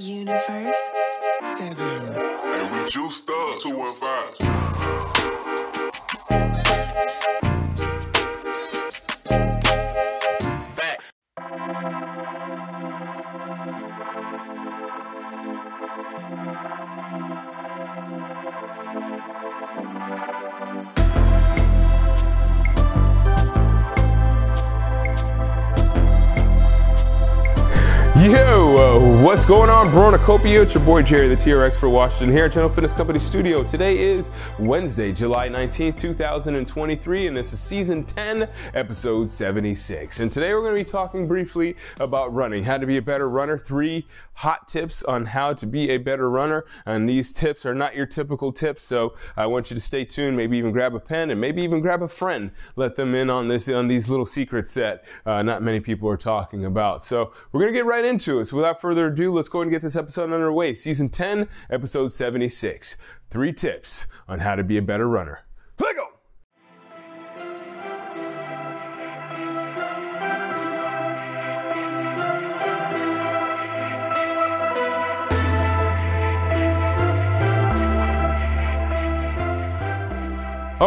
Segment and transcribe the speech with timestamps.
[0.00, 0.76] Universe
[1.58, 1.76] 7.
[1.76, 4.46] And we juiced up 215.
[10.74, 11.12] Facts.
[28.16, 30.62] Yo, what's going on, Bronacopia?
[30.62, 33.62] It's your boy Jerry, the TR for Washington here at General Fitness Company Studio.
[33.62, 40.18] Today is Wednesday, July 19th, 2023, and this is season 10, episode 76.
[40.18, 43.28] And today we're going to be talking briefly about running, how to be a better
[43.28, 44.08] runner, three
[44.40, 46.64] hot tips on how to be a better runner.
[46.86, 50.34] And these tips are not your typical tips, so I want you to stay tuned,
[50.34, 52.50] maybe even grab a pen and maybe even grab a friend.
[52.74, 56.16] Let them in on this, on these little secrets that uh, not many people are
[56.16, 57.02] talking about.
[57.02, 58.46] So we're going to get right into it.
[58.46, 60.72] So without further ado, let's go and get this episode underway.
[60.72, 62.96] Season 10, episode 76.
[63.28, 65.44] Three tips on how to be a better runner.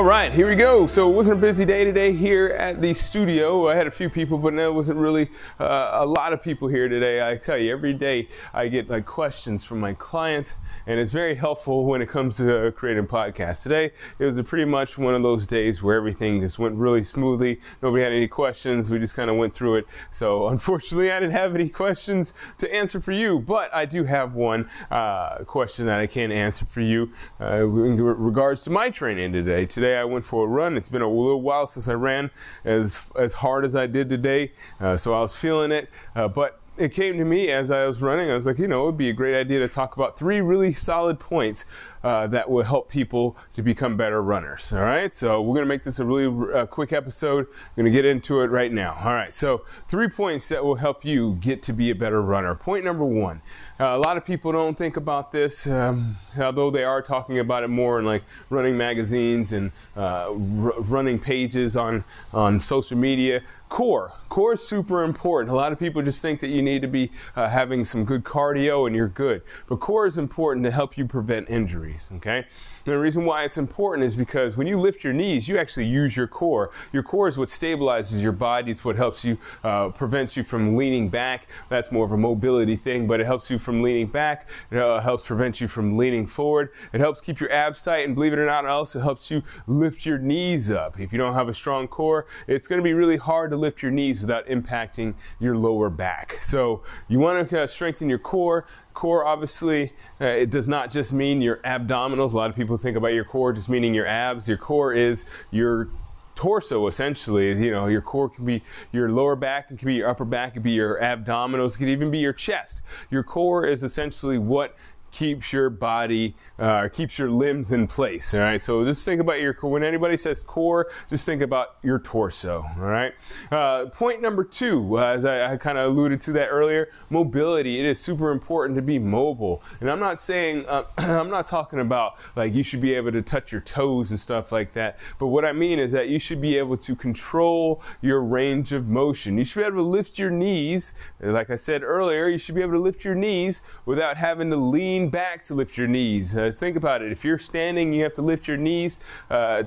[0.03, 0.85] All right, here we go.
[0.85, 3.69] So it wasn't a busy day today here at the studio.
[3.69, 5.29] I had a few people, but no, it wasn't really
[5.61, 7.25] uh, a lot of people here today.
[7.25, 11.35] I tell you, every day I get like questions from my clients, and it's very
[11.35, 13.63] helpful when it comes to uh, creating podcasts.
[13.63, 17.61] Today it was pretty much one of those days where everything just went really smoothly.
[17.81, 18.91] Nobody had any questions.
[18.91, 19.87] We just kind of went through it.
[20.11, 24.33] So unfortunately, I didn't have any questions to answer for you, but I do have
[24.33, 29.31] one uh, question that I can answer for you uh, in regards to my training
[29.31, 29.65] today.
[29.65, 30.77] Today I went for a run.
[30.77, 32.31] It's been a little while since I ran
[32.65, 35.89] as as hard as I did today, uh, so I was feeling it.
[36.15, 38.31] Uh, but it came to me as I was running.
[38.31, 40.41] I was like, you know, it would be a great idea to talk about three
[40.41, 41.65] really solid points
[42.03, 44.73] uh, that will help people to become better runners.
[44.73, 47.47] All right, so we're going to make this a really uh, quick episode.
[47.47, 48.97] I'm going to get into it right now.
[49.03, 52.55] All right, so three points that will help you get to be a better runner.
[52.55, 53.41] Point number one
[53.79, 57.63] uh, a lot of people don't think about this, um, although they are talking about
[57.63, 60.35] it more in like running magazines and uh, r-
[60.79, 63.41] running pages on, on social media.
[63.69, 64.13] Core.
[64.33, 65.51] Core is super important.
[65.51, 68.23] A lot of people just think that you need to be uh, having some good
[68.23, 69.43] cardio and you're good.
[69.67, 72.37] But core is important to help you prevent injuries, okay?
[72.37, 75.85] And the reason why it's important is because when you lift your knees, you actually
[75.85, 76.71] use your core.
[76.91, 78.71] Your core is what stabilizes your body.
[78.71, 81.47] It's what helps you, uh, prevents you from leaning back.
[81.69, 84.49] That's more of a mobility thing, but it helps you from leaning back.
[84.71, 86.71] It uh, helps prevent you from leaning forward.
[86.91, 89.43] It helps keep your abs tight, and believe it or not, it also helps you
[89.67, 90.99] lift your knees up.
[90.99, 93.91] If you don't have a strong core, it's to be really hard to lift your
[93.91, 96.39] knees without impacting your lower back.
[96.41, 98.65] So you want to uh, strengthen your core.
[98.93, 102.33] Core, obviously, uh, it does not just mean your abdominals.
[102.33, 104.47] A lot of people think about your core just meaning your abs.
[104.47, 105.89] Your core is your
[106.35, 110.09] torso essentially you know your core can be your lower back it can be your
[110.09, 112.81] upper back it can be your abdominals it can even be your chest
[113.11, 114.75] your core is essentially what
[115.13, 118.59] keeps your body uh, keeps your limbs in place all right?
[118.61, 119.69] So just think about your core.
[119.69, 123.13] when anybody says core just think about your torso all right?
[123.51, 127.79] Uh, point number two uh, as i, I kind of alluded to that earlier mobility.
[127.79, 129.61] It is super important to be mobile.
[129.79, 133.21] And i'm not saying uh, i'm not talking about like you should be able to
[133.21, 134.97] touch your toes and stuff like that.
[135.19, 138.87] But what i mean is that you should be able to control your range of
[138.87, 139.37] motion.
[139.37, 140.93] You should be able to lift your knees.
[141.21, 144.55] Like i said earlier you should be able to lift your knees without having to
[144.55, 146.35] lean back to lift your knees.
[146.37, 147.11] Uh, think about it.
[147.11, 148.97] If you're standing, you have to lift your knees.
[149.29, 149.63] Uh,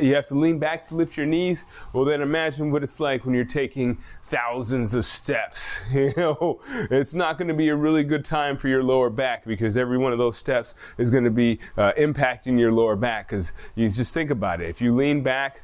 [0.00, 1.64] you have to lean back to lift your knees.
[1.92, 5.78] Well, then imagine what it's like when you're taking thousands of steps.
[5.98, 6.60] You know,
[6.90, 9.98] it's not going to be a really good time for your lower back because every
[9.98, 13.28] one of those steps is going to be uh, impacting your lower back.
[13.28, 14.70] Because you just think about it.
[14.70, 15.62] If you lean back,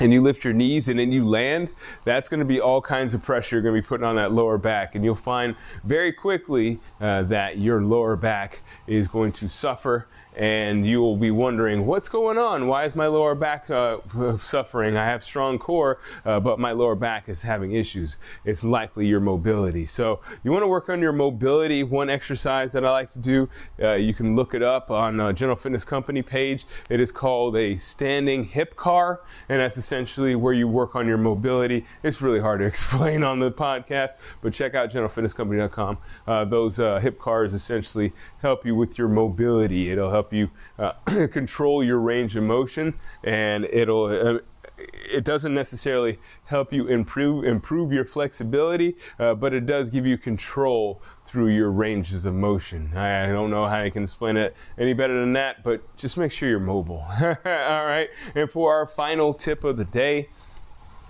[0.00, 1.68] and you lift your knees and then you land,
[2.04, 4.32] that's going to be all kinds of pressure you're going to be putting on that
[4.32, 4.94] lower back.
[4.94, 5.54] And you'll find
[5.84, 11.30] very quickly uh, that your lower back is going to suffer and you will be
[11.30, 12.66] wondering what's going on?
[12.66, 13.98] Why is my lower back uh,
[14.38, 14.96] suffering?
[14.96, 18.16] I have strong core uh, but my lower back is having issues.
[18.44, 19.86] It's likely your mobility.
[19.86, 21.82] So you want to work on your mobility.
[21.82, 23.48] One exercise that i like to do
[23.82, 26.64] uh, you can look it up on uh, general fitness company page.
[26.88, 31.18] It is called a standing hip CAR and that's essentially where you work on your
[31.18, 31.84] mobility.
[32.02, 36.98] It's really hard to explain on the podcast but check out generalfitnesscompany.com uh, those uh,
[37.00, 39.90] hip CARs essentially help you with your mobility.
[39.90, 40.92] It'll help help you uh,
[41.28, 44.38] control your range of motion and it'll uh,
[44.78, 50.16] it doesn't necessarily help you improve improve your flexibility, uh, but it does give you
[50.16, 52.90] control through your ranges of motion.
[52.96, 56.16] I, I, don't know how I can explain it any better than that, but just
[56.16, 57.04] make sure you're mobile.
[57.20, 58.08] All right.
[58.34, 60.28] And for our final tip of the day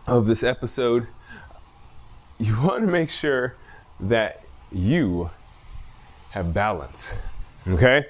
[0.06, 1.06] of this episode,
[2.38, 3.56] you want to make sure
[4.00, 5.30] that you
[6.30, 7.16] have balance.
[7.66, 8.06] Okay?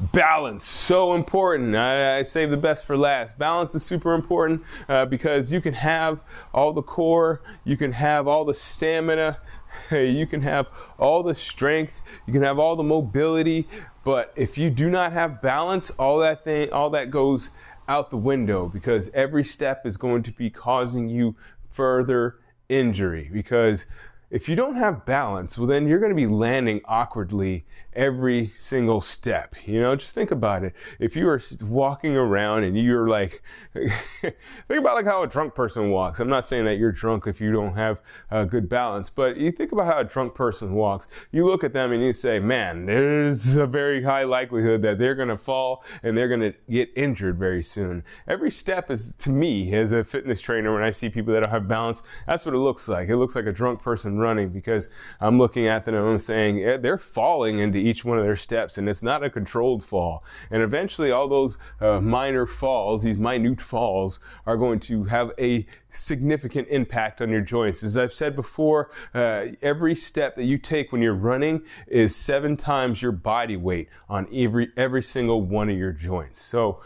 [0.00, 1.76] Balance so important.
[1.76, 3.38] I, I, save the best for last.
[3.38, 6.20] Balance is super important uh, because you can have
[6.52, 9.38] all the core you can have all the stamina
[9.90, 10.66] you can have
[10.98, 13.66] all the strength you can have all the mobility
[14.04, 17.50] but if you do not have balance all that thing all that goes
[17.88, 21.34] out the window because every step is going to be causing you
[21.70, 22.36] further
[22.68, 23.86] injury because
[24.32, 29.02] if you don't have balance, well, then you're going to be landing awkwardly every single
[29.02, 29.54] step.
[29.66, 30.74] You know, just think about it.
[30.98, 33.42] If you are walking around and you're like,
[33.74, 34.34] think
[34.70, 36.18] about like how a drunk person walks.
[36.18, 38.00] I'm not saying that you're drunk if you don't have
[38.30, 41.06] a good balance, but you think about how a drunk person walks.
[41.30, 45.14] You look at them and you say, man, there's a very high likelihood that they're
[45.14, 48.02] going to fall and they're going to get injured very soon.
[48.26, 51.52] Every step is, to me, as a fitness trainer, when I see people that don't
[51.52, 53.10] have balance, that's what it looks like.
[53.10, 54.88] It looks like a drunk person running because
[55.20, 58.78] I'm looking at them and I'm saying they're falling into each one of their steps
[58.78, 60.24] and it's not a controlled fall.
[60.50, 65.66] And eventually all those uh, minor falls, these minute falls, are going to have a
[65.90, 67.82] significant impact on your joints.
[67.82, 72.56] As I've said before, uh, every step that you take when you're running is seven
[72.56, 76.40] times your body weight on every, every single one of your joints.
[76.40, 76.80] So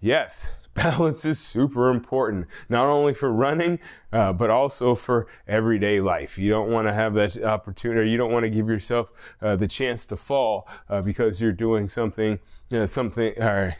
[0.00, 3.78] yes, balance is super important, not only for running,
[4.12, 6.38] uh, but also for everyday life.
[6.38, 9.10] You don't want to have that opportunity, you don't want to give yourself
[9.42, 12.38] uh, the chance to fall uh, because you're doing something,
[12.70, 13.76] you know, something, or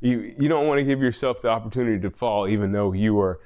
[0.00, 3.40] you, you don't want to give yourself the opportunity to fall even though you are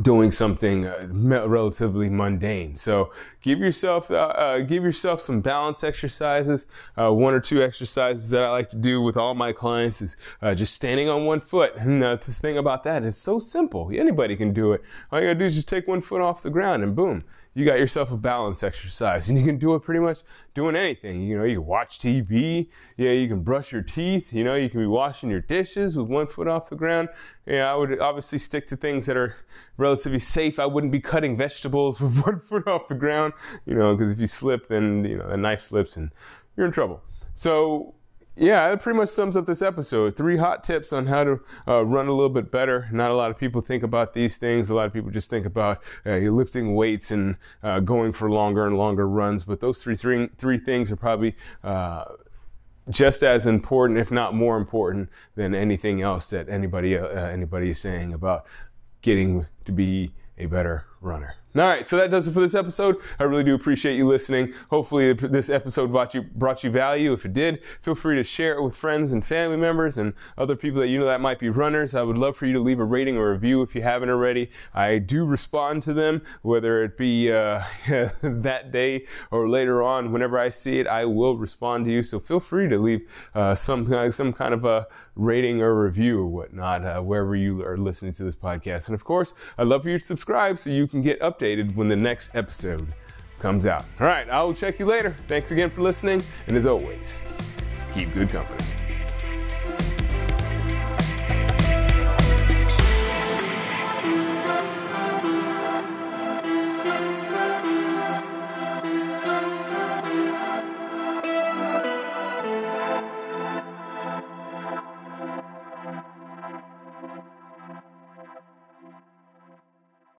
[0.00, 1.08] doing something uh,
[1.46, 2.76] relatively mundane.
[2.76, 3.12] So
[3.42, 6.66] give yourself uh, uh, give yourself some balance exercises.
[6.96, 10.16] Uh, one or two exercises that I like to do with all my clients is
[10.42, 11.74] uh, just standing on one foot.
[11.76, 13.90] And uh, the thing about that is so simple.
[13.92, 14.82] Anybody can do it.
[15.10, 17.24] All you gotta do is just take one foot off the ground and boom,
[17.58, 20.20] you got yourself a balance exercise and you can do it pretty much
[20.54, 21.22] doing anything.
[21.22, 24.70] You know, you can watch TV, yeah, you can brush your teeth, you know, you
[24.70, 27.08] can be washing your dishes with one foot off the ground.
[27.46, 29.34] Yeah, I would obviously stick to things that are
[29.76, 30.60] relatively safe.
[30.60, 33.32] I wouldn't be cutting vegetables with one foot off the ground,
[33.66, 36.12] you know, because if you slip, then, you know, the knife slips and
[36.56, 37.02] you're in trouble.
[37.34, 37.96] So
[38.38, 40.16] yeah, that pretty much sums up this episode.
[40.16, 42.88] Three hot tips on how to uh, run a little bit better.
[42.92, 44.70] Not a lot of people think about these things.
[44.70, 48.66] A lot of people just think about uh, lifting weights and uh, going for longer
[48.66, 49.44] and longer runs.
[49.44, 52.04] But those three, three, three things are probably uh,
[52.88, 57.80] just as important, if not more important, than anything else that anybody uh, anybody is
[57.80, 58.46] saying about
[59.02, 61.34] getting to be a better runner.
[61.56, 62.96] All right, so that does it for this episode.
[63.18, 64.52] I really do appreciate you listening.
[64.70, 67.14] Hopefully, this episode brought you brought you value.
[67.14, 70.54] If it did, feel free to share it with friends and family members and other
[70.54, 71.94] people that you know that might be runners.
[71.94, 74.50] I would love for you to leave a rating or review if you haven't already.
[74.74, 80.12] I do respond to them, whether it be uh, that day or later on.
[80.12, 82.02] Whenever I see it, I will respond to you.
[82.02, 84.86] So feel free to leave uh, some uh, some kind of a
[85.16, 88.86] rating or review or whatnot uh, wherever you are listening to this podcast.
[88.86, 91.88] And of course, I'd love for you to subscribe so you can get updated when
[91.88, 92.88] the next episode
[93.40, 93.84] comes out.
[94.00, 95.10] All right, I will check you later.
[95.28, 97.14] Thanks again for listening, and as always,
[97.94, 98.77] keep good company.